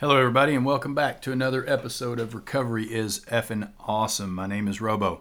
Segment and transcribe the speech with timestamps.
[0.00, 4.34] Hello, everybody, and welcome back to another episode of Recovery is Effin' Awesome.
[4.34, 5.20] My name is Robo,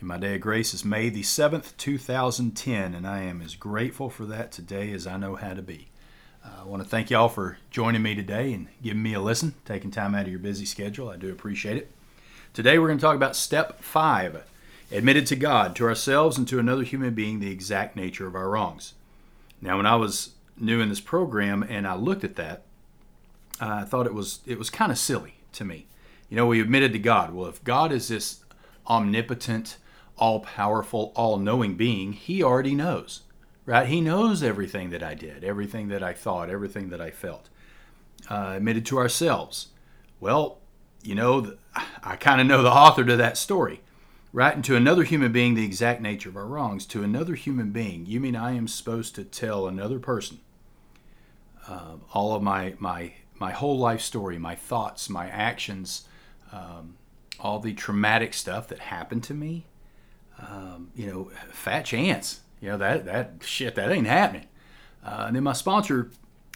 [0.00, 4.08] and my day of grace is May the 7th, 2010, and I am as grateful
[4.08, 5.88] for that today as I know how to be.
[6.42, 9.54] Uh, I want to thank y'all for joining me today and giving me a listen,
[9.66, 11.10] taking time out of your busy schedule.
[11.10, 11.92] I do appreciate it.
[12.54, 14.44] Today, we're going to talk about step five
[14.90, 18.48] admitted to God, to ourselves, and to another human being the exact nature of our
[18.48, 18.94] wrongs.
[19.60, 22.62] Now, when I was new in this program and I looked at that,
[23.60, 25.86] I thought it was it was kind of silly to me.
[26.28, 27.32] You know, we admitted to God.
[27.32, 28.40] Well, if God is this
[28.88, 29.76] omnipotent,
[30.16, 33.22] all powerful, all knowing being, He already knows,
[33.64, 33.86] right?
[33.86, 37.48] He knows everything that I did, everything that I thought, everything that I felt.
[38.28, 39.68] Uh, admitted to ourselves.
[40.18, 40.58] Well,
[41.02, 41.56] you know,
[42.02, 43.82] I kind of know the author to that story,
[44.32, 44.54] right?
[44.54, 46.86] And to another human being, the exact nature of our wrongs.
[46.86, 50.40] To another human being, you mean I am supposed to tell another person
[51.68, 56.06] uh, all of my my my whole life story, my thoughts, my actions,
[56.52, 56.96] um,
[57.38, 59.66] all the traumatic stuff that happened to me.
[60.38, 62.40] Um, you know, fat chance.
[62.60, 64.46] You know that that shit that ain't happening.
[65.04, 66.10] Uh, and then my sponsor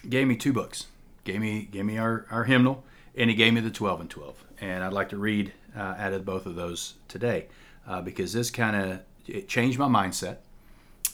[0.09, 0.87] gave me two books.
[1.25, 4.45] Gave me gave me our, our hymnal, and he gave me the 12 and 12.
[4.61, 7.47] And I'd like to read uh, out of both of those today
[7.87, 10.39] uh, because this kind of it changed my mindset.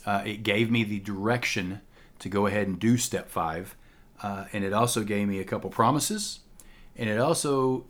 [0.04, 1.80] Uh, it gave me the direction
[2.20, 3.76] to go ahead and do step five
[4.22, 6.40] uh, and it also gave me a couple promises,
[6.96, 7.84] and it also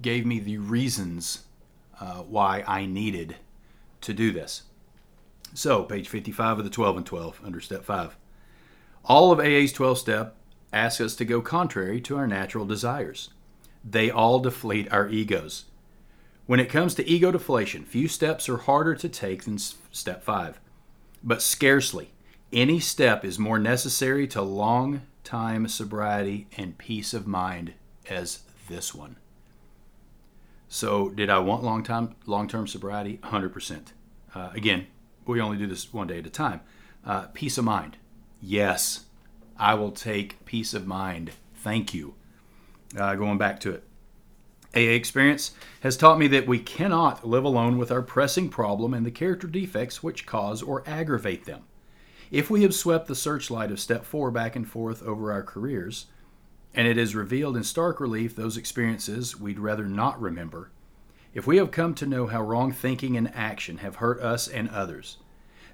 [0.00, 1.44] gave me the reasons
[2.00, 3.36] uh, why I needed
[4.00, 4.62] to do this.
[5.54, 8.16] So, page 55 of the 12 and 12 under step 5.
[9.04, 10.36] All of AA's 12 step
[10.72, 13.30] asks us to go contrary to our natural desires.
[13.84, 15.66] They all deflate our egos.
[16.46, 20.60] When it comes to ego deflation, few steps are harder to take than step 5.
[21.22, 22.12] But scarcely
[22.52, 27.74] any step is more necessary to long time sobriety and peace of mind
[28.08, 29.16] as this one.
[30.68, 33.18] So, did I want long time long term sobriety?
[33.24, 33.88] 100%.
[34.34, 34.86] Uh, again,
[35.26, 36.60] we only do this one day at a time.
[37.04, 37.98] Uh, peace of mind.
[38.40, 39.04] Yes,
[39.58, 41.32] I will take peace of mind.
[41.56, 42.14] Thank you.
[42.96, 43.84] Uh, going back to it.
[44.74, 49.04] AA experience has taught me that we cannot live alone with our pressing problem and
[49.04, 51.64] the character defects which cause or aggravate them.
[52.32, 56.06] If we have swept the searchlight of step four back and forth over our careers,
[56.72, 60.70] and it has revealed in stark relief those experiences we'd rather not remember,
[61.34, 64.70] if we have come to know how wrong thinking and action have hurt us and
[64.70, 65.18] others,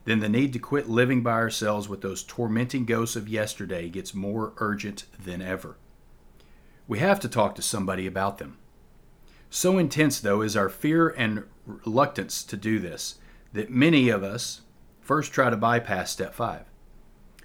[0.04, 4.12] then the need to quit living by ourselves with those tormenting ghosts of yesterday gets
[4.12, 5.76] more urgent than ever.
[6.88, 8.58] We have to talk to somebody about them.
[9.48, 13.20] So intense, though, is our fear and reluctance to do this
[13.52, 14.62] that many of us,
[15.08, 16.66] first try to bypass step five.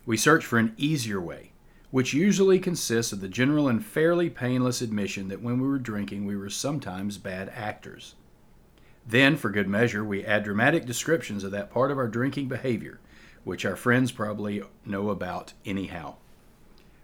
[0.05, 1.53] We search for an easier way,
[1.91, 6.25] which usually consists of the general and fairly painless admission that when we were drinking,
[6.25, 8.15] we were sometimes bad actors.
[9.07, 12.99] Then, for good measure, we add dramatic descriptions of that part of our drinking behavior,
[13.45, 16.15] which our friends probably know about anyhow.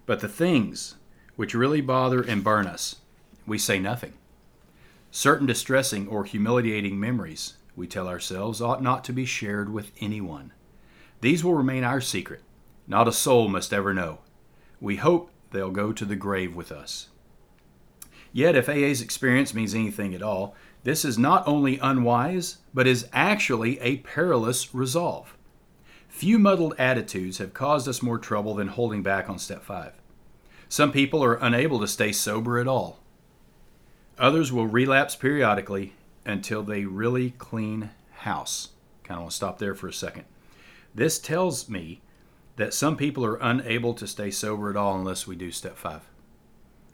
[0.06, 0.96] But the things
[1.38, 2.98] which really bother and burn us,
[3.48, 4.12] we say nothing.
[5.10, 10.52] Certain distressing or humiliating memories we tell ourselves, ought not to be shared with anyone.
[11.22, 12.44] These will remain our secret.
[12.88, 14.20] Not a soul must ever know.
[14.80, 17.08] We hope they'll go to the grave with us.
[18.32, 23.08] Yet, if AA's experience means anything at all, this is not only unwise, but is
[23.12, 25.36] actually a perilous resolve.
[26.08, 29.94] Few muddled attitudes have caused us more trouble than holding back on step five.
[30.68, 33.00] Some people are unable to stay sober at all.
[34.18, 35.94] Others will relapse periodically
[36.26, 38.70] until they really clean house.
[39.04, 40.26] Kind of want to stop there for a second.
[40.94, 42.02] This tells me
[42.58, 46.02] that some people are unable to stay sober at all unless we do step five.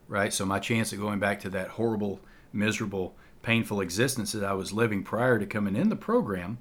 [0.08, 0.32] Right?
[0.32, 2.20] So, my chance of going back to that horrible,
[2.54, 6.60] miserable, painful existence that I was living prior to coming in the program,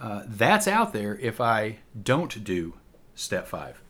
[0.00, 2.74] uh, that's out there if I don't do
[3.14, 3.80] step five.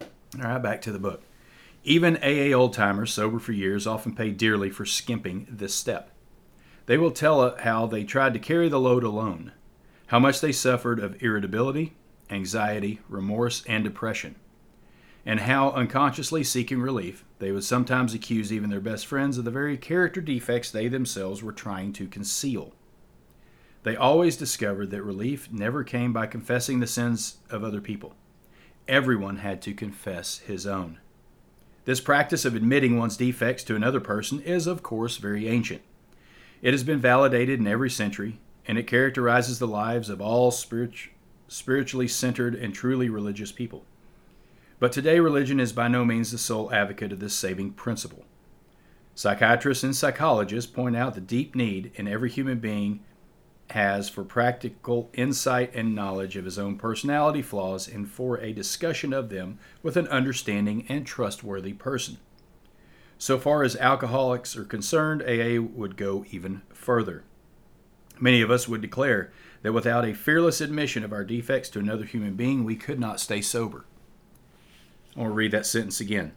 [0.00, 1.22] All right, back to the book.
[1.84, 6.10] Even AA old timers, sober for years, often pay dearly for skimping this step.
[6.90, 9.52] They will tell how they tried to carry the load alone,
[10.08, 11.94] how much they suffered of irritability,
[12.28, 14.34] anxiety, remorse, and depression,
[15.24, 19.52] and how, unconsciously seeking relief, they would sometimes accuse even their best friends of the
[19.52, 22.74] very character defects they themselves were trying to conceal.
[23.84, 28.16] They always discovered that relief never came by confessing the sins of other people.
[28.88, 30.98] Everyone had to confess his own.
[31.84, 35.82] This practice of admitting one's defects to another person is, of course, very ancient.
[36.62, 41.08] It has been validated in every century, and it characterizes the lives of all spirit-
[41.48, 43.84] spiritually centered and truly religious people.
[44.78, 48.24] But today, religion is by no means the sole advocate of this saving principle.
[49.14, 53.00] Psychiatrists and psychologists point out the deep need in every human being
[53.70, 59.12] has for practical insight and knowledge of his own personality flaws and for a discussion
[59.12, 62.18] of them with an understanding and trustworthy person.
[63.20, 67.22] So far as alcoholics are concerned, AA would go even further.
[68.18, 69.30] Many of us would declare
[69.60, 73.20] that without a fearless admission of our defects to another human being, we could not
[73.20, 73.84] stay sober.
[75.14, 76.32] I want to read that sentence again.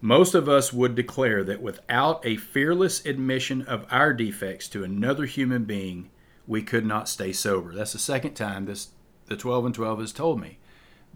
[0.00, 5.26] Most of us would declare that without a fearless admission of our defects to another
[5.26, 6.10] human being,
[6.48, 7.72] we could not stay sober.
[7.72, 8.88] That's the second time this
[9.26, 10.58] the 12 and 12 has told me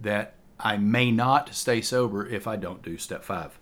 [0.01, 3.59] that I may not stay sober if I don't do step 5.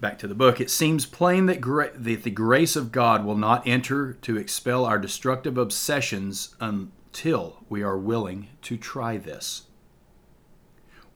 [0.00, 0.62] Back to the book.
[0.62, 4.86] It seems plain that, gra- that the grace of God will not enter to expel
[4.86, 9.64] our destructive obsessions until we are willing to try this.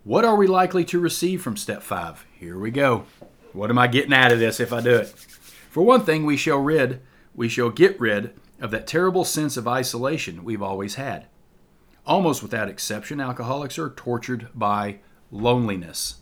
[0.02, 2.26] What are we likely to receive from step 5?
[2.38, 3.06] Here we go.
[3.54, 5.08] What am I getting out of this if I do it?
[5.70, 7.00] For one thing, we shall rid,
[7.34, 11.26] we shall get rid of that terrible sense of isolation we've always had.
[12.06, 14.98] Almost without exception, alcoholics are tortured by
[15.30, 16.16] loneliness.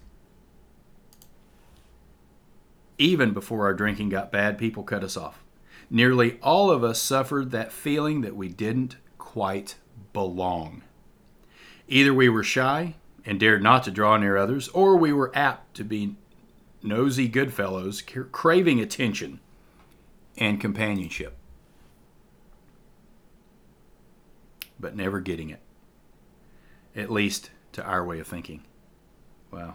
[2.98, 5.42] Even before our drinking got bad, people cut us off.
[5.90, 9.76] Nearly all of us suffered that feeling that we didn't quite
[10.12, 10.82] belong.
[11.88, 12.94] Either we were shy
[13.24, 16.16] and dared not to draw near others, or we were apt to be
[16.82, 18.02] nosy good fellows
[18.32, 19.40] craving attention
[20.36, 21.36] and companionship,
[24.80, 25.60] but never getting it,
[26.96, 28.62] at least to our way of thinking.
[29.50, 29.74] Wow.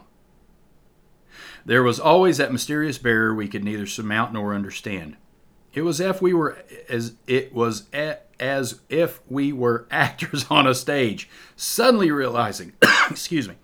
[1.64, 5.16] There was always that mysterious barrier we could neither surmount nor understand.
[5.74, 6.58] It was if we were
[6.88, 7.86] as it was
[8.40, 12.72] as if we were actors on a stage, suddenly realizing,
[13.10, 13.54] excuse me,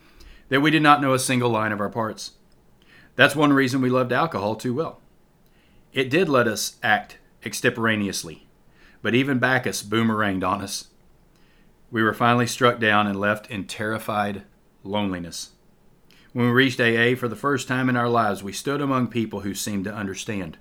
[0.49, 2.33] that we did not know a single line of our parts.
[3.17, 5.01] That's one reason we loved alcohol too well.
[5.93, 8.47] It did let us act extemporaneously,
[9.03, 10.89] but even Bacchus boomeranged on us.
[11.91, 14.43] We were finally struck down and left in terrified
[14.83, 15.51] loneliness.
[16.35, 19.43] When we reached AA for the first time in our lives, we stood among people
[19.43, 20.59] who seemed to understand.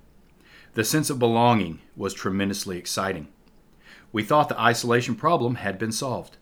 [0.76, 3.28] The sense of belonging was tremendously exciting.
[4.12, 6.38] We thought the isolation problem had been solved.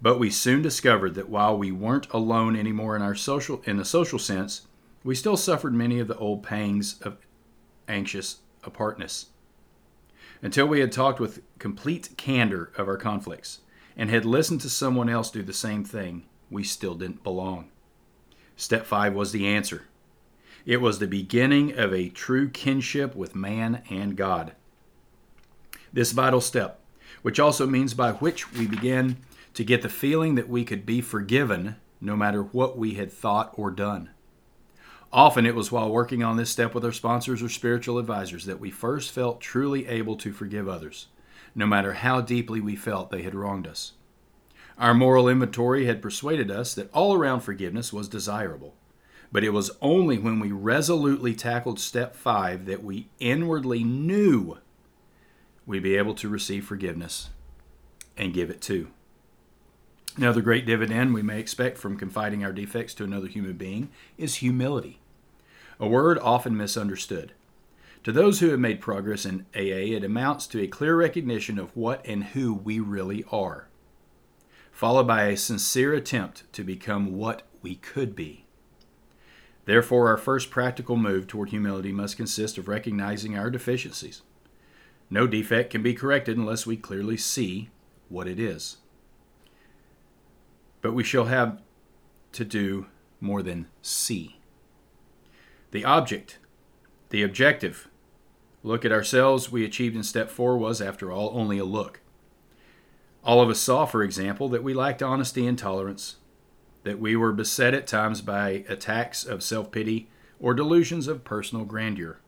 [0.00, 3.84] But we soon discovered that while we weren't alone anymore in our social in the
[3.84, 4.68] social sense,
[5.02, 7.16] we still suffered many of the old pangs of
[7.88, 9.30] anxious apartness.
[10.40, 13.58] Until we had talked with complete candor of our conflicts
[13.96, 17.71] and had listened to someone else do the same thing, we still didn't belong.
[18.62, 19.86] Step 5 was the answer.
[20.64, 24.52] It was the beginning of a true kinship with man and God.
[25.92, 26.78] This vital step,
[27.22, 29.16] which also means by which we begin
[29.54, 33.52] to get the feeling that we could be forgiven no matter what we had thought
[33.54, 34.10] or done.
[35.12, 38.60] Often it was while working on this step with our sponsors or spiritual advisors that
[38.60, 41.08] we first felt truly able to forgive others,
[41.52, 43.94] no matter how deeply we felt they had wronged us.
[44.78, 48.74] Our moral inventory had persuaded us that all around forgiveness was desirable.
[49.30, 54.58] But it was only when we resolutely tackled step five that we inwardly knew
[55.64, 57.30] we'd be able to receive forgiveness
[58.16, 58.88] and give it too.
[60.16, 63.88] Another great dividend we may expect from confiding our defects to another human being
[64.18, 65.00] is humility,
[65.80, 67.32] a word often misunderstood.
[68.04, 71.74] To those who have made progress in AA, it amounts to a clear recognition of
[71.74, 73.68] what and who we really are
[74.72, 78.44] followed by a sincere attempt to become what we could be.
[79.64, 84.22] Therefore, our first practical move toward humility must consist of recognizing our deficiencies.
[85.08, 87.68] No defect can be corrected unless we clearly see
[88.08, 88.78] what it is.
[90.80, 91.60] But we shall have
[92.32, 92.86] to do
[93.20, 94.40] more than see.
[95.70, 96.38] The object,
[97.10, 97.88] the objective,
[98.64, 102.00] look at ourselves we achieved in step four was, after all, only a look.
[103.24, 106.16] All of us saw, for example, that we lacked honesty and tolerance,
[106.82, 110.08] that we were beset at times by attacks of self pity
[110.40, 112.18] or delusions of personal grandeur.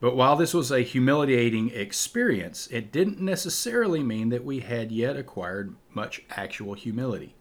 [0.00, 5.16] But while this was a humiliating experience, it didn't necessarily mean that we had yet
[5.16, 7.34] acquired much actual humility.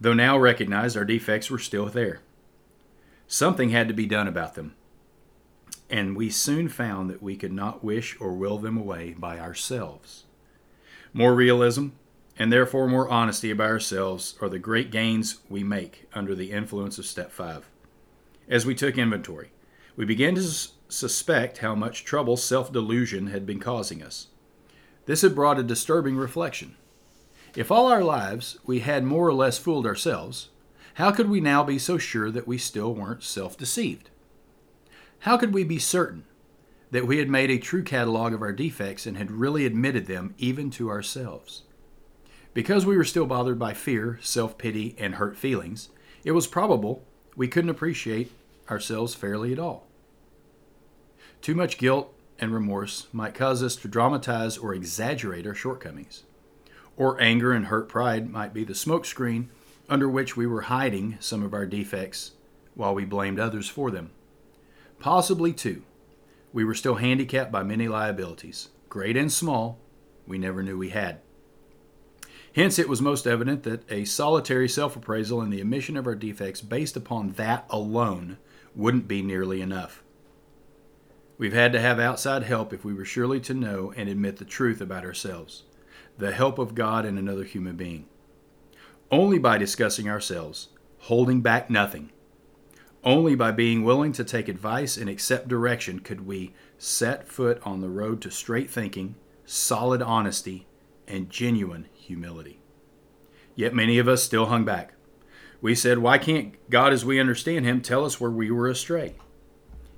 [0.00, 2.20] Though now recognized, our defects were still there.
[3.26, 4.76] Something had to be done about them,
[5.90, 10.24] and we soon found that we could not wish or will them away by ourselves.
[11.18, 11.88] More realism,
[12.38, 16.96] and therefore more honesty about ourselves, are the great gains we make under the influence
[16.96, 17.68] of step five.
[18.48, 19.50] As we took inventory,
[19.96, 24.28] we began to s- suspect how much trouble self delusion had been causing us.
[25.06, 26.76] This had brought a disturbing reflection.
[27.56, 30.50] If all our lives we had more or less fooled ourselves,
[30.94, 34.08] how could we now be so sure that we still weren't self deceived?
[35.22, 36.26] How could we be certain
[36.90, 40.34] that we had made a true catalog of our defects and had really admitted them
[40.38, 41.62] even to ourselves?
[42.54, 45.90] Because we were still bothered by fear, self pity, and hurt feelings,
[46.24, 47.04] it was probable
[47.36, 48.32] we couldn't appreciate
[48.70, 49.86] ourselves fairly at all.
[51.40, 56.24] Too much guilt and remorse might cause us to dramatize or exaggerate our shortcomings.
[56.96, 59.46] Or anger and hurt pride might be the smokescreen
[59.88, 62.32] under which we were hiding some of our defects
[62.74, 64.10] while we blamed others for them.
[64.98, 65.82] Possibly, too,
[66.52, 69.78] we were still handicapped by many liabilities, great and small,
[70.26, 71.20] we never knew we had.
[72.54, 76.14] Hence, it was most evident that a solitary self appraisal and the admission of our
[76.14, 78.38] defects based upon that alone
[78.74, 80.02] wouldn't be nearly enough.
[81.36, 84.44] We've had to have outside help if we were surely to know and admit the
[84.44, 85.62] truth about ourselves,
[86.16, 88.06] the help of God and another human being.
[89.10, 90.68] Only by discussing ourselves,
[91.02, 92.10] holding back nothing,
[93.04, 97.80] only by being willing to take advice and accept direction could we set foot on
[97.80, 99.14] the road to straight thinking,
[99.44, 100.66] solid honesty,
[101.06, 102.60] and genuine humility.
[103.54, 104.94] Yet many of us still hung back.
[105.60, 109.16] We said, Why can't God, as we understand Him, tell us where we were astray?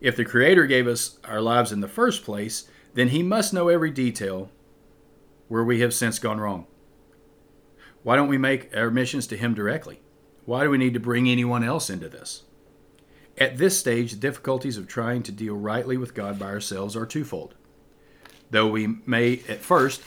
[0.00, 3.68] If the Creator gave us our lives in the first place, then He must know
[3.68, 4.50] every detail
[5.48, 6.66] where we have since gone wrong.
[8.02, 10.00] Why don't we make our missions to Him directly?
[10.46, 12.44] Why do we need to bring anyone else into this?
[13.40, 17.06] At this stage, the difficulties of trying to deal rightly with God by ourselves are
[17.06, 17.54] twofold.
[18.50, 20.02] Though we may at first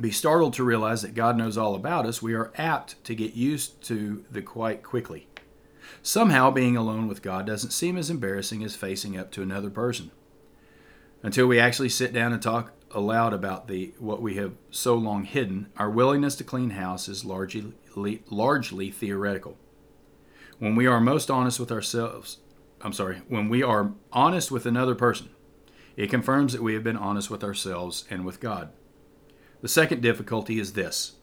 [0.00, 3.34] be startled to realize that God knows all about us, we are apt to get
[3.34, 5.26] used to the quite quickly.
[6.02, 10.10] Somehow, being alone with God doesn't seem as embarrassing as facing up to another person.
[11.22, 15.24] Until we actually sit down and talk aloud about the what we have so long
[15.24, 17.74] hidden, our willingness to clean house is largely
[18.30, 19.58] largely theoretical.
[20.62, 22.38] When we are most honest with ourselves,
[22.82, 25.30] I'm sorry, when we are honest with another person,
[25.96, 28.70] it confirms that we have been honest with ourselves and with God.
[29.60, 31.16] The second difficulty is this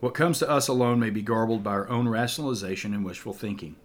[0.00, 3.76] what comes to us alone may be garbled by our own rationalization and wishful thinking.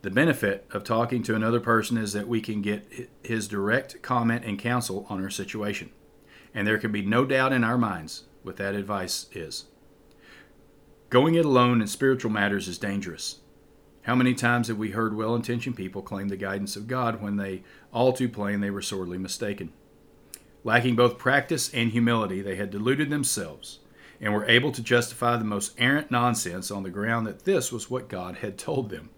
[0.00, 4.44] The benefit of talking to another person is that we can get his direct comment
[4.44, 5.90] and counsel on our situation.
[6.52, 9.66] And there can be no doubt in our minds what that advice is.
[11.10, 13.38] Going it alone in spiritual matters is dangerous.
[14.02, 17.36] How many times have we heard well intentioned people claim the guidance of God when
[17.36, 19.72] they all too plain they were sorely mistaken?
[20.64, 23.78] Lacking both practice and humility, they had deluded themselves
[24.20, 27.90] and were able to justify the most errant nonsense on the ground that this was
[27.90, 29.10] what God had told them.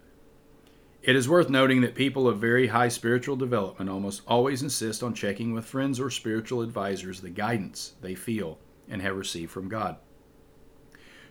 [1.01, 5.13] It is worth noting that people of very high spiritual development almost always insist on
[5.13, 8.57] checking with friends or spiritual advisors the guidance they feel
[8.89, 9.97] and have received from God.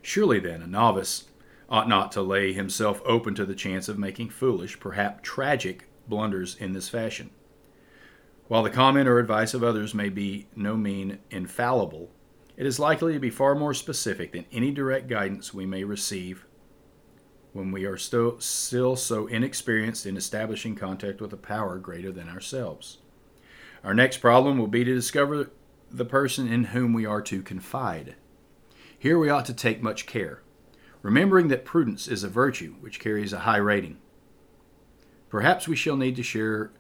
[0.00, 1.25] Surely, then, a novice
[1.68, 6.56] ought not to lay himself open to the chance of making foolish, perhaps tragic, blunders
[6.56, 7.30] in this fashion.
[8.49, 12.11] While the comment or advice of others may be no mean infallible,
[12.56, 16.47] it is likely to be far more specific than any direct guidance we may receive
[17.54, 22.28] when we are still, still so inexperienced in establishing contact with a power greater than
[22.28, 22.99] ourselves.
[23.85, 25.50] Our next problem will be to discover
[25.90, 28.16] the person in whom we are to confide.
[28.99, 30.42] Here we ought to take much care,
[31.04, 33.99] remembering that prudence is a virtue which carries a high rating.
[35.28, 36.73] Perhaps we shall need to share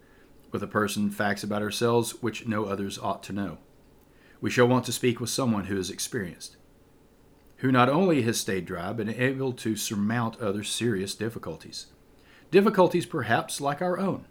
[0.50, 3.58] with a person facts about ourselves which no others ought to know.
[4.40, 6.56] We shall want to speak with someone who is experienced,
[7.58, 11.88] who not only has stayed dry, but able to surmount other serious difficulties.
[12.50, 14.24] Difficulties perhaps like our own.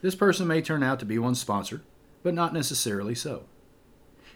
[0.00, 1.82] This person may turn out to be one's sponsor,
[2.22, 3.44] but not necessarily so.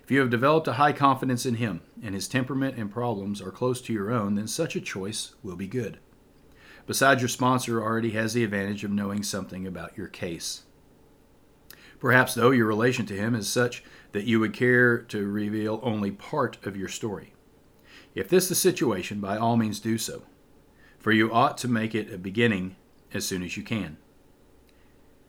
[0.06, 3.50] If you have developed a high confidence in him and his temperament and problems are
[3.50, 5.98] close to your own, then such a choice will be good.
[6.86, 10.62] Besides, your sponsor already has the advantage of knowing something about your case.
[11.98, 13.82] Perhaps, though, your relation to him is such
[14.12, 17.34] that you would care to reveal only part of your story.
[18.14, 20.22] If this is the situation, by all means do so,
[21.00, 22.76] for you ought to make it a beginning
[23.12, 23.96] as soon as you can.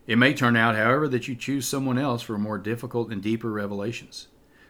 [0.06, 3.52] It may turn out, however, that you choose someone else for more difficult and deeper
[3.52, 4.28] revelations.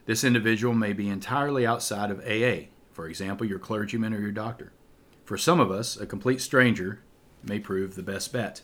[0.07, 4.71] This individual may be entirely outside of AA, for example, your clergyman or your doctor.
[5.25, 7.01] For some of us, a complete stranger
[7.43, 8.61] may prove the best bet.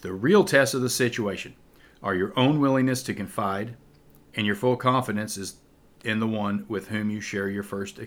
[0.00, 1.54] The real test of the situation
[2.02, 3.76] are your own willingness to confide
[4.34, 5.56] and your full confidence is
[6.02, 8.00] in the one with whom you share your first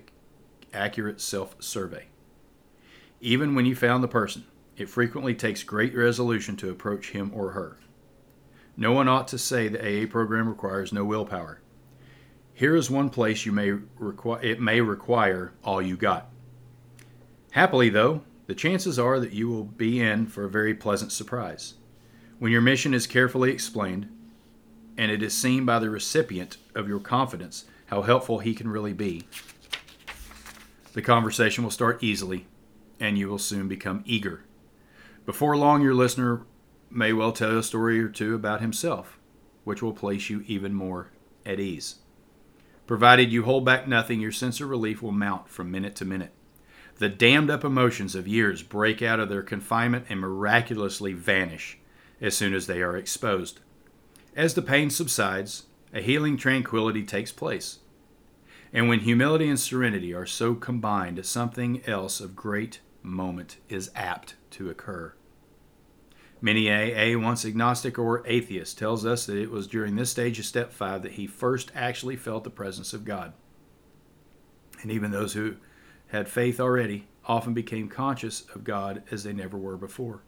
[0.74, 2.06] accurate self survey.
[3.22, 4.46] Even when you found the person,
[4.78, 7.78] it frequently takes great resolution to approach him or her.
[8.76, 11.62] No one ought to say the AA program requires no willpower.
[12.56, 16.30] Here is one place you may require it may require all you got.
[17.52, 21.74] Happily though, the chances are that you will be in for a very pleasant surprise.
[22.40, 24.08] When your mission is carefully explained,
[24.98, 28.94] and it is seen by the recipient of your confidence how helpful he can really
[28.94, 29.28] be,
[30.94, 32.46] the conversation will start easily,
[33.02, 34.46] and you will soon become eager.
[35.26, 36.44] Before long, your listener
[36.90, 39.20] may well tell a story or two about himself,
[39.66, 41.10] which will place you even more
[41.46, 41.96] at ease.
[42.88, 46.34] Provided you hold back nothing, your sense of relief will mount from minute to minute.
[46.98, 51.78] The dammed up emotions of years break out of their confinement and miraculously vanish
[52.22, 53.60] as soon as they are exposed.
[54.36, 55.64] As the pain subsides,
[55.94, 57.80] a healing tranquility takes place.
[58.72, 64.36] And when humility and serenity are so combined, something else of great moment is apt
[64.52, 65.14] to occur.
[66.46, 70.46] Many AA, once agnostic or atheist, tells us that it was during this stage of
[70.46, 73.34] step five that he first actually felt the presence of God.
[74.84, 75.56] And even those who
[76.10, 80.22] had faith already often became conscious of God as they never were before.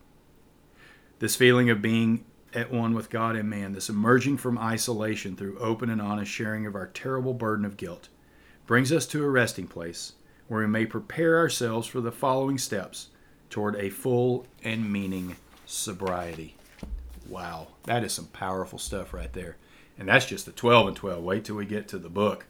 [1.19, 5.59] This feeling of being at one with God and man, this emerging from isolation through
[5.59, 8.09] open and honest sharing of our terrible burden of guilt,
[8.65, 10.13] brings us to a resting place
[10.47, 13.09] where we may prepare ourselves for the following steps
[13.51, 15.35] toward a full and meaning
[15.67, 16.55] sobriety.
[17.29, 19.57] Wow, that is some powerful stuff right there.
[19.99, 21.23] And that's just the 12 and 12.
[21.23, 22.45] Wait till we get to the book.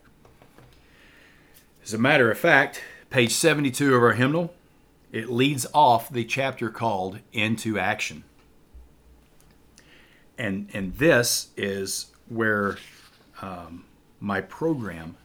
[1.84, 4.54] As a matter of fact, page 72 of our hymnal,
[5.12, 8.24] it leads off the chapter called Into Action.
[10.38, 12.78] And, and this is where
[13.42, 13.86] um,
[14.20, 15.16] my program,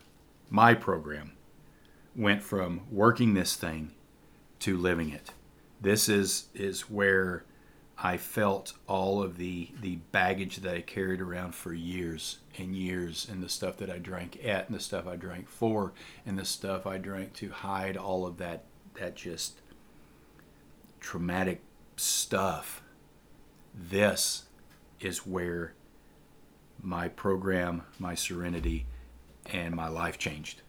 [0.48, 1.32] my program,
[2.14, 3.90] went from working this thing
[4.60, 5.32] to living it.
[5.80, 7.44] This is, is where
[7.98, 13.26] I felt all of the the baggage that I carried around for years and years,
[13.30, 15.92] and the stuff that I drank at, and the stuff I drank for,
[16.26, 19.60] and the stuff I drank to hide all of that that just
[21.00, 21.60] traumatic
[21.96, 22.82] stuff.
[23.74, 24.44] This
[25.00, 25.74] is where
[26.82, 28.86] my program, my serenity,
[29.46, 30.62] and my life changed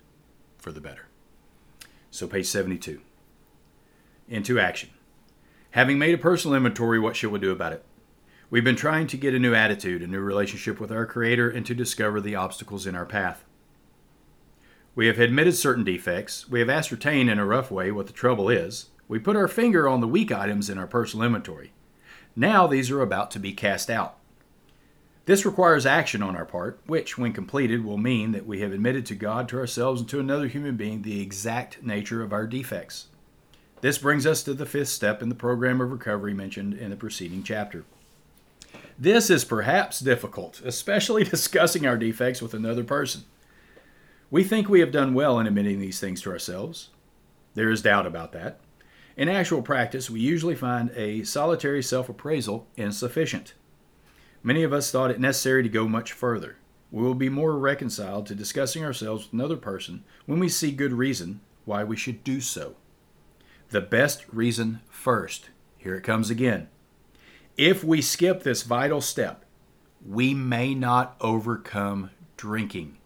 [0.57, 1.07] for the better.
[2.11, 3.01] So, page 72.
[4.29, 4.89] Into action.
[5.73, 7.83] Having made a personal inventory, what shall we do about it?
[8.51, 11.65] We've been trying to get a new attitude, a new relationship with our Creator, and
[11.65, 13.43] to discover the obstacles in our path.
[14.93, 16.47] We have admitted certain defects.
[16.47, 18.89] We have ascertained in a rough way what the trouble is.
[19.07, 21.73] We put our finger on the weak items in our personal inventory.
[22.35, 24.19] Now these are about to be cast out.
[25.25, 29.07] This requires action on our part, which, when completed, will mean that we have admitted
[29.07, 33.07] to God, to ourselves, and to another human being the exact nature of our defects.
[33.83, 36.95] This brings us to the fifth step in the program of recovery mentioned in the
[36.95, 37.83] preceding chapter.
[38.97, 43.25] This is perhaps difficult, especially discussing our defects with another person.
[44.31, 46.91] We think we have done well in admitting these things to ourselves.
[47.55, 48.61] There is doubt about that.
[49.17, 53.53] In actual practice, we usually find a solitary self appraisal insufficient.
[54.41, 56.55] Many of us thought it necessary to go much further.
[56.89, 60.93] We will be more reconciled to discussing ourselves with another person when we see good
[60.93, 62.77] reason why we should do so.
[63.73, 65.49] The best reason first.
[65.79, 66.67] Here it comes again.
[67.57, 69.45] If we skip this vital step,
[70.05, 72.99] we may not overcome drinking.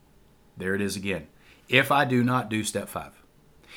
[0.58, 1.28] There it is again.
[1.70, 3.24] If I do not do step 5.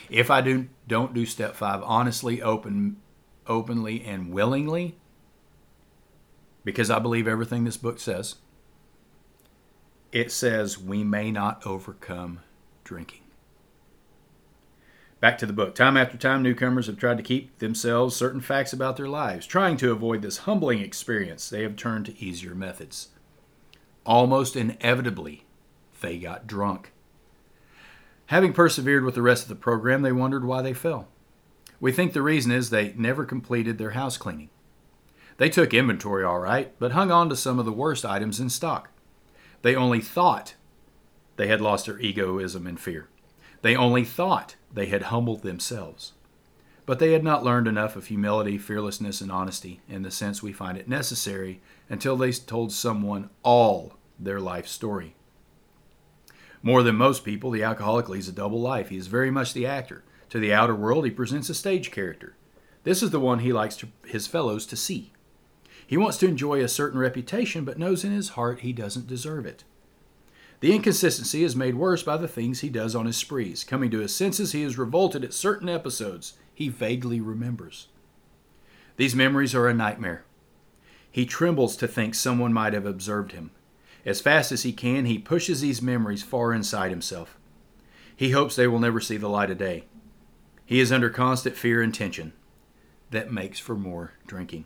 [0.08, 2.96] If I do don't do step 5 honestly, open
[3.46, 4.98] openly and willingly
[6.64, 8.34] because I believe everything this book says,
[10.10, 12.40] it says we may not overcome
[12.82, 13.19] drinking.
[15.20, 15.74] Back to the book.
[15.74, 19.46] Time after time, newcomers have tried to keep themselves certain facts about their lives.
[19.46, 23.08] Trying to avoid this humbling experience, they have turned to easier methods.
[24.06, 25.44] Almost inevitably,
[26.00, 26.92] they got drunk.
[28.26, 31.08] Having persevered with the rest of the program, they wondered why they fell.
[31.80, 34.48] We think the reason is they never completed their house cleaning.
[35.36, 38.48] They took inventory all right, but hung on to some of the worst items in
[38.48, 38.88] stock.
[39.60, 40.54] They only thought
[41.36, 43.08] they had lost their egoism and fear.
[43.62, 46.12] They only thought they had humbled themselves.
[46.86, 50.52] But they had not learned enough of humility, fearlessness, and honesty in the sense we
[50.52, 55.14] find it necessary until they told someone all their life story.
[56.62, 58.88] More than most people, the alcoholic leads a double life.
[58.88, 60.04] He is very much the actor.
[60.30, 62.36] To the outer world, he presents a stage character.
[62.84, 65.12] This is the one he likes to, his fellows to see.
[65.86, 69.46] He wants to enjoy a certain reputation, but knows in his heart he doesn't deserve
[69.46, 69.64] it.
[70.60, 73.64] The inconsistency is made worse by the things he does on his sprees.
[73.64, 77.88] Coming to his senses, he is revolted at certain episodes he vaguely remembers.
[78.98, 80.24] These memories are a nightmare.
[81.10, 83.52] He trembles to think someone might have observed him.
[84.04, 87.38] As fast as he can, he pushes these memories far inside himself.
[88.14, 89.84] He hopes they will never see the light of day.
[90.66, 92.34] He is under constant fear and tension.
[93.10, 94.64] that makes for more drinking.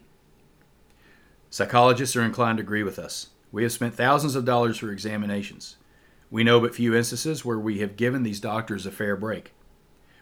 [1.50, 3.28] Psychologists are inclined to agree with us.
[3.52, 5.76] We have spent thousands of dollars for examinations.
[6.34, 9.52] We know but few instances where we have given these doctors a fair break.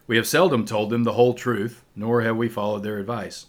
[0.07, 3.47] We have seldom told them the whole truth, nor have we followed their advice.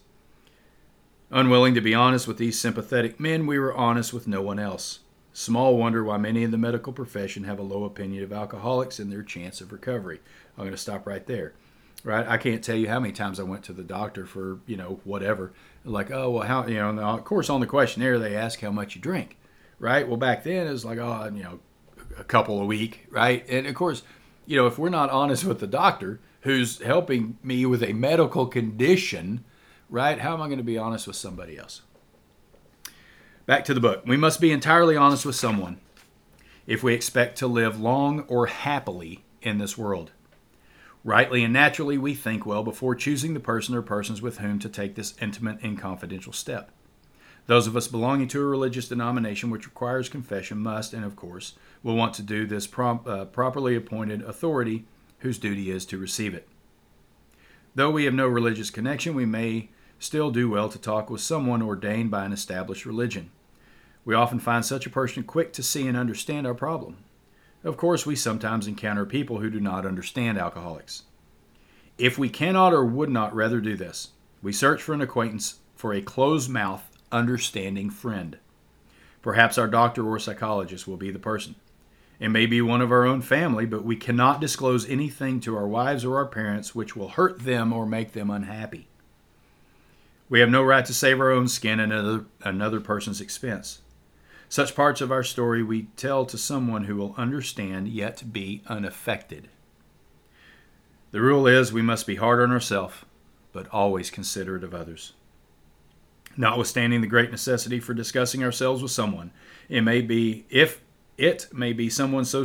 [1.29, 4.99] Unwilling to be honest with these sympathetic men, we were honest with no one else.
[5.33, 9.11] Small wonder why many in the medical profession have a low opinion of alcoholics and
[9.11, 10.21] their chance of recovery.
[10.57, 11.51] I'm going to stop right there.
[12.05, 12.25] Right?
[12.25, 15.01] I can't tell you how many times I went to the doctor for, you know,
[15.03, 15.51] whatever.
[15.83, 18.95] Like, oh, well, how, you know, of course, on the questionnaire, they ask how much
[18.95, 19.35] you drink.
[19.79, 20.07] Right?
[20.07, 21.59] Well, back then, it was like, oh, you know,
[22.17, 23.07] a couple a week.
[23.09, 23.47] Right?
[23.49, 24.03] And of course,
[24.45, 28.45] you know, if we're not honest with the doctor who's helping me with a medical
[28.47, 29.45] condition,
[29.89, 30.19] right?
[30.19, 31.81] How am I going to be honest with somebody else?
[33.45, 34.03] Back to the book.
[34.05, 35.79] We must be entirely honest with someone
[36.65, 40.11] if we expect to live long or happily in this world.
[41.03, 44.69] Rightly and naturally, we think well before choosing the person or persons with whom to
[44.69, 46.71] take this intimate and confidential step.
[47.45, 51.53] Those of us belonging to a religious denomination which requires confession must, and of course,
[51.81, 54.85] will want to do this prom- uh, properly appointed authority
[55.19, 56.47] whose duty is to receive it.
[57.75, 61.61] Though we have no religious connection, we may still do well to talk with someone
[61.61, 63.31] ordained by an established religion.
[64.05, 66.97] We often find such a person quick to see and understand our problem.
[67.63, 71.03] Of course, we sometimes encounter people who do not understand alcoholics.
[71.97, 74.09] If we cannot or would not rather do this,
[74.41, 78.37] we search for an acquaintance for a closed mouth, understanding friend.
[79.21, 81.55] Perhaps our doctor or psychologist will be the person.
[82.19, 85.67] It may be one of our own family, but we cannot disclose anything to our
[85.67, 88.87] wives or our parents which will hurt them or make them unhappy.
[90.29, 93.81] We have no right to save our own skin at another, another person's expense.
[94.49, 99.49] Such parts of our story we tell to someone who will understand yet be unaffected.
[101.11, 102.95] The rule is we must be hard on ourselves,
[103.51, 105.13] but always considerate of others.
[106.35, 109.31] Notwithstanding the great necessity for discussing ourselves with someone,
[109.69, 110.81] it may be if
[111.17, 112.43] it may be someone so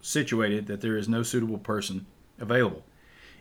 [0.00, 2.06] situated that there is no suitable person
[2.38, 2.84] available.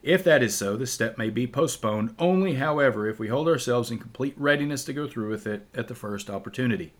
[0.03, 3.89] If that is so, the step may be postponed only, however, if we hold ourselves
[3.89, 6.93] in complete readiness to go through with it at the first opportunity.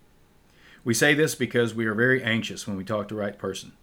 [0.86, 3.74] We say this because we are very anxious when we talk to the right person.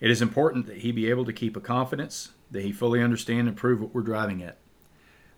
[0.00, 3.46] It is important that he be able to keep a confidence, that he fully understand
[3.46, 4.58] and prove what we're driving at,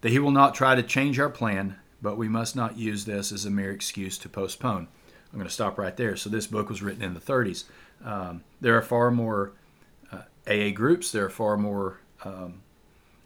[0.00, 3.32] that he will not try to change our plan, but we must not use this
[3.32, 4.86] as a mere excuse to postpone.
[5.32, 6.14] I'm going to stop right there.
[6.14, 7.64] So, this book was written in the 30s.
[8.04, 9.52] Um, there are far more
[10.12, 12.62] uh, AA groups, there are far more um,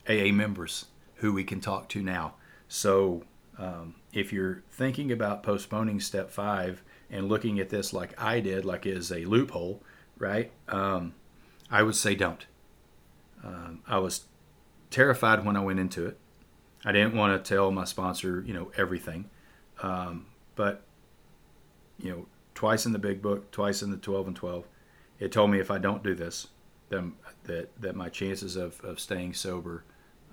[0.08, 0.86] AA members
[1.16, 2.34] who we can talk to now.
[2.68, 3.24] So
[3.58, 8.64] um, if you're thinking about postponing step five and looking at this like I did,
[8.64, 9.82] like as a loophole,
[10.18, 10.52] right?
[10.68, 11.14] Um,
[11.70, 12.46] I would say don't.
[13.44, 14.26] Um, I was
[14.90, 16.18] terrified when I went into it.
[16.84, 19.28] I didn't want to tell my sponsor, you know, everything.
[19.82, 20.82] Um, but,
[21.98, 24.64] you know, twice in the big book, twice in the 12 and 12,
[25.18, 26.48] it told me if I don't do this,
[26.88, 27.14] then
[27.44, 29.84] that, that my chances of, of staying sober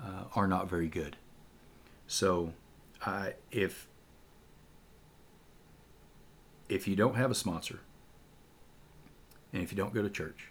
[0.02, 1.18] uh, are not very good.
[2.08, 2.54] So,
[3.06, 3.88] uh, if
[6.68, 7.80] if you don't have a sponsor,
[9.54, 10.50] and if you don't go to church,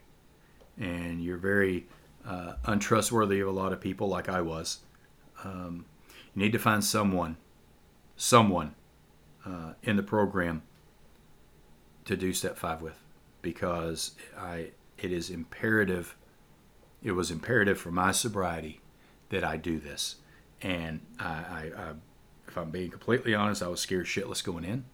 [0.78, 1.86] and you're very
[2.26, 4.78] uh, untrustworthy of a lot of people, like I was,
[5.44, 5.84] um,
[6.34, 7.36] you need to find someone,
[8.16, 8.74] someone
[9.46, 10.62] uh, in the program
[12.06, 12.98] to do step five with,
[13.42, 16.16] because I it is imperative.
[17.02, 18.80] It was imperative for my sobriety
[19.28, 20.16] that I do this.
[20.62, 21.92] And I, I, I,
[22.48, 24.84] if I'm being completely honest, I was scared shitless going in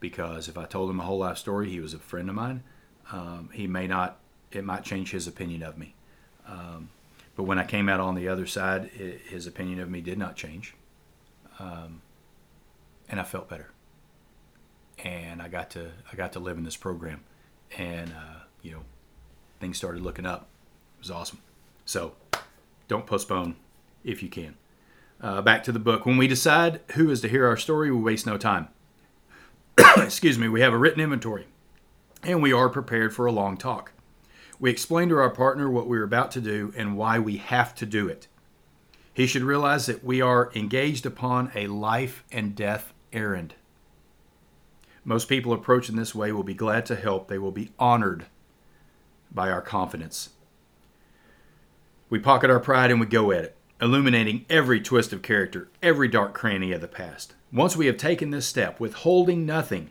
[0.00, 2.62] because if I told him my whole life story, he was a friend of mine.
[3.10, 4.18] Um, he may not,
[4.50, 5.94] it might change his opinion of me.
[6.46, 6.90] Um,
[7.36, 10.18] but when I came out on the other side, it, his opinion of me did
[10.18, 10.74] not change.
[11.58, 12.02] Um,
[13.08, 13.70] and I felt better.
[14.98, 17.22] And I got to, I got to live in this program.
[17.76, 18.82] And, uh, you know,
[19.60, 20.48] things started looking up.
[20.98, 21.38] It was awesome.
[21.84, 22.14] So
[22.88, 23.56] don't postpone
[24.04, 24.56] if you can.
[25.20, 26.04] Uh, back to the book.
[26.04, 28.68] When we decide who is to hear our story, we waste no time.
[29.96, 31.46] Excuse me, we have a written inventory
[32.22, 33.92] and we are prepared for a long talk.
[34.62, 37.84] We explain to our partner what we're about to do and why we have to
[37.84, 38.28] do it.
[39.12, 43.54] He should realize that we are engaged upon a life and death errand.
[45.04, 48.26] Most people approaching this way will be glad to help, they will be honored
[49.32, 50.28] by our confidence.
[52.08, 56.06] We pocket our pride and we go at it illuminating every twist of character, every
[56.06, 57.34] dark cranny of the past.
[57.52, 59.90] Once we have taken this step, withholding nothing,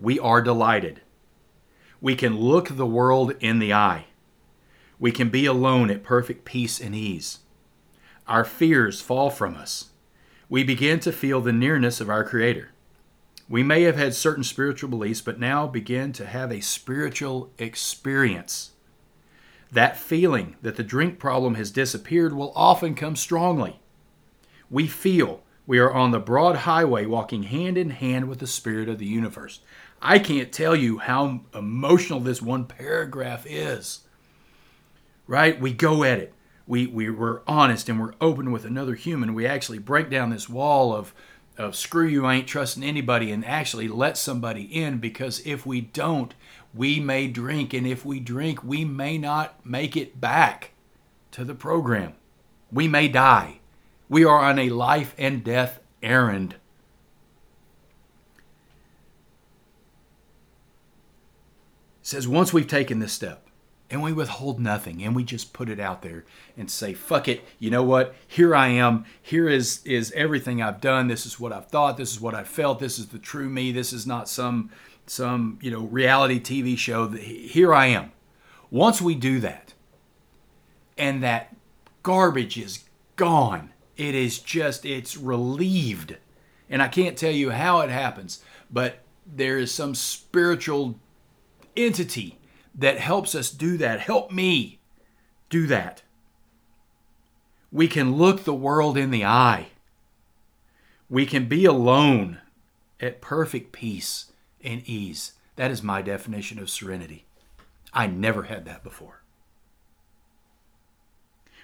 [0.00, 1.02] we are delighted.
[2.00, 4.06] We can look the world in the eye.
[4.98, 7.40] We can be alone at perfect peace and ease.
[8.26, 9.90] Our fears fall from us.
[10.48, 12.70] we begin to feel the nearness of our Creator.
[13.48, 18.72] We may have had certain spiritual beliefs, but now begin to have a spiritual experience.
[19.72, 23.80] That feeling that the drink problem has disappeared will often come strongly.
[24.70, 28.88] We feel we are on the broad highway walking hand in hand with the Spirit
[28.88, 29.60] of the universe.
[30.00, 34.00] I can't tell you how emotional this one paragraph is.
[35.26, 35.60] Right?
[35.60, 36.34] We go at it.
[36.66, 39.34] We, we, we're honest and we're open with another human.
[39.34, 41.14] We actually break down this wall of,
[41.56, 45.80] of screw you, I ain't trusting anybody, and actually let somebody in because if we
[45.80, 46.34] don't,
[46.74, 47.72] we may drink.
[47.72, 50.72] And if we drink, we may not make it back
[51.32, 52.14] to the program.
[52.70, 53.60] We may die.
[54.08, 56.56] We are on a life and death errand.
[62.06, 63.48] Says once we've taken this step
[63.90, 66.24] and we withhold nothing and we just put it out there
[66.56, 67.42] and say fuck it.
[67.58, 68.14] You know what?
[68.28, 69.04] Here i am.
[69.20, 71.08] Here is is everything i've done.
[71.08, 71.96] This is what i've thought.
[71.96, 72.78] This is what i felt.
[72.78, 73.72] This is the true me.
[73.72, 74.70] This is not some
[75.06, 77.08] some you know reality tv show.
[77.08, 78.12] Here i am.
[78.70, 79.74] Once we do that
[80.96, 81.56] and that
[82.04, 82.84] garbage is
[83.16, 86.18] gone it is just it's relieved.
[86.70, 91.00] And i can't tell you how it happens but there is some spiritual
[91.76, 92.38] entity
[92.74, 94.00] that helps us do that.
[94.00, 94.78] Help me
[95.48, 96.02] do that.
[97.72, 99.68] We can look the world in the eye.
[101.08, 102.40] We can be alone
[103.00, 105.32] at perfect peace and ease.
[105.56, 107.24] That is my definition of serenity.
[107.92, 109.22] I never had that before.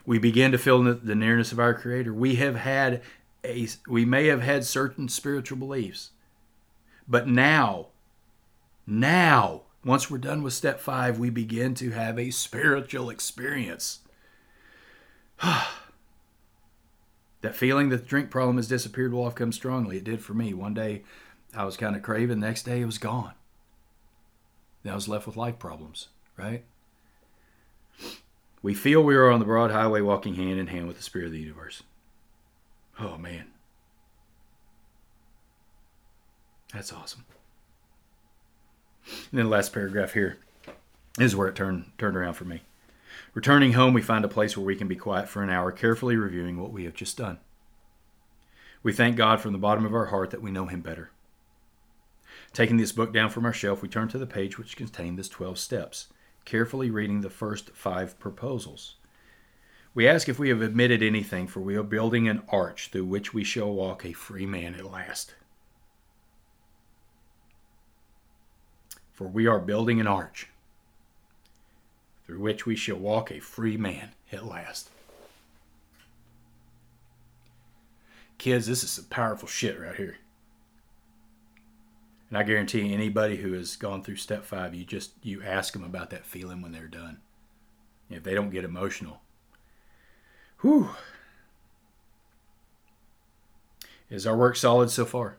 [0.04, 2.12] We begin to feel the nearness of our Creator.
[2.12, 3.02] We have had
[3.44, 6.10] a, we may have had certain spiritual beliefs,
[7.06, 7.88] but now,
[8.86, 14.00] now once we're done with step five, we begin to have a spiritual experience.
[15.42, 15.66] that
[17.54, 19.96] feeling that the drink problem has disappeared will come strongly.
[19.96, 20.54] It did for me.
[20.54, 21.02] One day
[21.54, 23.32] I was kind of craving, the next day it was gone.
[24.82, 26.64] Then I was left with life problems, right?
[28.62, 31.26] We feel we are on the broad highway walking hand in hand with the Spirit
[31.26, 31.82] of the universe.
[32.98, 33.46] Oh, man.
[36.72, 37.24] That's awesome.
[39.06, 40.38] And then the last paragraph here
[41.18, 42.62] is where it turned turned around for me.
[43.34, 46.16] Returning home, we find a place where we can be quiet for an hour, carefully
[46.16, 47.38] reviewing what we have just done.
[48.82, 51.10] We thank God from the bottom of our heart that we know Him better.
[52.52, 55.28] Taking this book down from our shelf, we turn to the page which contained this
[55.28, 56.08] 12 steps,
[56.44, 58.96] carefully reading the first five proposals.
[59.94, 63.32] We ask if we have admitted anything, for we are building an arch through which
[63.32, 65.34] we shall walk a free man at last.
[69.22, 70.48] For we are building an arch
[72.26, 74.90] through which we shall walk a free man at last.
[78.36, 80.16] Kids, this is some powerful shit right here.
[82.30, 85.84] And I guarantee anybody who has gone through step five, you just you ask them
[85.84, 87.18] about that feeling when they're done.
[88.10, 89.20] If they don't get emotional,
[90.62, 90.90] whew.
[94.10, 95.36] Is our work solid so far?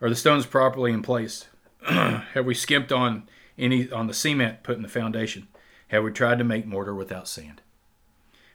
[0.00, 1.46] Are the stones properly in place?
[2.34, 5.48] have we skimped on any on the cement put in the foundation?
[5.88, 7.62] Have we tried to make mortar without sand?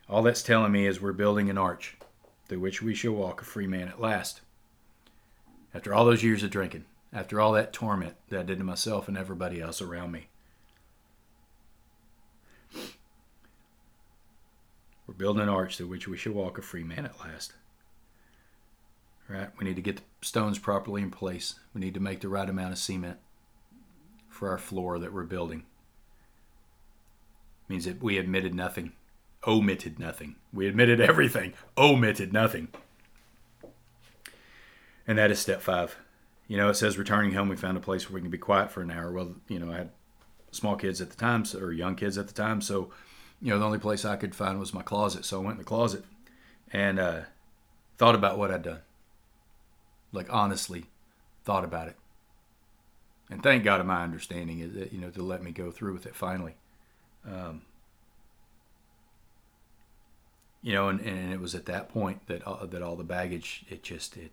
[0.08, 1.98] All that's telling me is we're building an arch
[2.48, 4.40] through which we shall walk a free man at last.
[5.74, 9.10] After all those years of drinking, after all that torment that I did to myself
[9.10, 10.28] and everybody else around me.
[15.06, 17.52] We're building an arch through which we shall walk a free man at last.
[19.28, 19.50] Right?
[19.60, 21.56] We need to get the stones properly in place.
[21.74, 23.18] We need to make the right amount of cement
[24.36, 25.60] for our floor that we're building.
[27.62, 28.94] It means that we admitted nothing,
[29.48, 30.36] omitted nothing.
[30.54, 32.70] We admitted everything, omitted nothing.
[35.08, 35.98] And that is step five.
[36.48, 38.72] You know, it says returning home, we found a place where we can be quiet
[38.72, 39.12] for an hour.
[39.12, 39.90] Well, you know, I had
[40.52, 42.92] small kids at the time, or young kids at the time, so
[43.42, 45.26] you know, the only place I could find was my closet.
[45.26, 46.06] So I went in the closet
[46.72, 47.22] and uh,
[47.98, 48.80] thought about what I'd done
[50.16, 50.86] like honestly
[51.44, 51.96] thought about it.
[53.30, 55.94] And thank God of my understanding is that, you know, to let me go through
[55.94, 56.56] with it finally.
[57.28, 57.64] Um,
[60.62, 63.66] you know, and, and it was at that point that uh, that all the baggage
[63.70, 64.32] it just it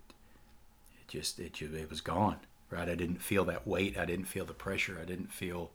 [1.00, 2.36] it just it it was gone.
[2.70, 3.98] Right, I didn't feel that weight.
[3.98, 4.98] I didn't feel the pressure.
[5.00, 5.70] I didn't feel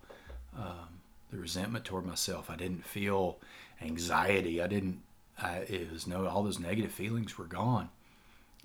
[0.58, 1.02] um,
[1.32, 2.50] the resentment toward myself.
[2.50, 3.38] I didn't feel
[3.82, 4.62] anxiety.
[4.62, 5.02] I didn't.
[5.40, 6.26] I, it was no.
[6.28, 7.90] All those negative feelings were gone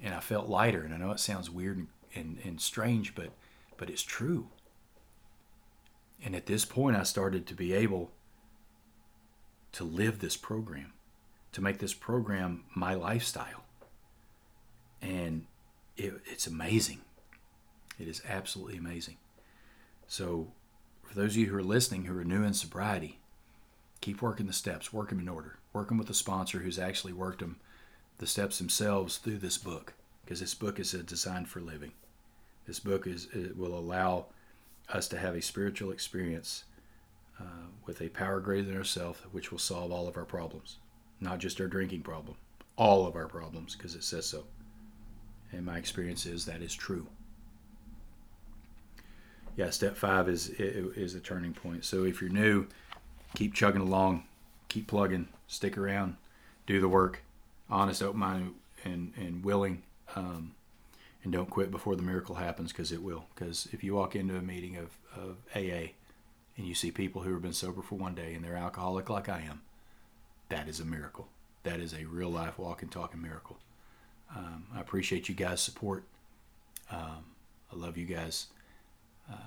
[0.02, 0.82] and I felt lighter.
[0.82, 3.30] And I know it sounds weird and, and, and strange, but
[3.82, 4.46] but it's true.
[6.24, 8.12] And at this point, I started to be able
[9.72, 10.92] to live this program,
[11.50, 13.64] to make this program my lifestyle.
[15.00, 15.46] and
[15.96, 17.00] it, it's amazing.
[17.98, 19.16] It is absolutely amazing.
[20.06, 20.52] So,
[21.02, 23.18] for those of you who are listening who are new in sobriety,
[24.00, 27.14] keep working the steps, work them in order, work them with a sponsor who's actually
[27.14, 27.56] worked them
[28.18, 31.90] the steps themselves through this book because this book is uh, designed for living.
[32.66, 34.26] This book is will allow
[34.88, 36.64] us to have a spiritual experience
[37.40, 40.78] uh, with a power greater than ourselves, which will solve all of our problems,
[41.20, 42.36] not just our drinking problem,
[42.76, 44.44] all of our problems, because it says so.
[45.50, 47.06] And my experience is that is true.
[49.56, 51.84] Yeah, step five is is a turning point.
[51.84, 52.66] So if you're new,
[53.34, 54.24] keep chugging along,
[54.68, 56.16] keep plugging, stick around,
[56.66, 57.22] do the work,
[57.68, 58.52] honest, open minded,
[58.84, 59.82] and and willing.
[60.16, 60.54] Um,
[61.22, 63.26] and don't quit before the miracle happens because it will.
[63.34, 65.92] Because if you walk into a meeting of, of AA
[66.56, 69.28] and you see people who have been sober for one day and they're alcoholic like
[69.28, 69.62] I am,
[70.48, 71.28] that is a miracle.
[71.62, 73.58] That is a real life walking, talking miracle.
[74.34, 76.04] Um, I appreciate you guys' support.
[76.90, 77.24] Um,
[77.72, 78.48] I love you guys.
[79.30, 79.38] Um,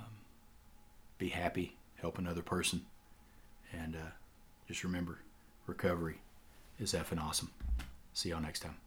[1.18, 2.86] be happy, help another person.
[3.74, 4.12] And uh,
[4.68, 5.20] just remember
[5.68, 6.22] recovery
[6.80, 7.52] is effing awesome.
[8.14, 8.85] See y'all next time.